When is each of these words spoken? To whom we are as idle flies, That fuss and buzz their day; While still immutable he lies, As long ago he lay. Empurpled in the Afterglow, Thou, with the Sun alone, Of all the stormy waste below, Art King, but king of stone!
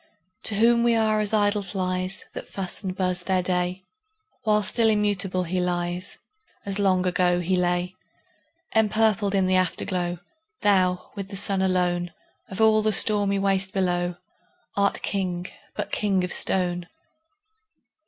To 0.45 0.55
whom 0.55 0.81
we 0.83 0.95
are 0.95 1.19
as 1.19 1.31
idle 1.31 1.61
flies, 1.61 2.25
That 2.33 2.47
fuss 2.47 2.81
and 2.81 2.95
buzz 2.97 3.21
their 3.21 3.43
day; 3.43 3.83
While 4.41 4.63
still 4.63 4.89
immutable 4.89 5.43
he 5.43 5.59
lies, 5.61 6.17
As 6.65 6.79
long 6.79 7.05
ago 7.05 7.39
he 7.39 7.55
lay. 7.55 7.93
Empurpled 8.75 9.35
in 9.35 9.45
the 9.45 9.57
Afterglow, 9.57 10.17
Thou, 10.61 11.11
with 11.13 11.27
the 11.27 11.35
Sun 11.35 11.61
alone, 11.61 12.11
Of 12.49 12.59
all 12.59 12.81
the 12.81 12.91
stormy 12.91 13.37
waste 13.37 13.73
below, 13.73 14.15
Art 14.75 15.03
King, 15.03 15.45
but 15.75 15.91
king 15.91 16.23
of 16.23 16.33
stone! 16.33 16.87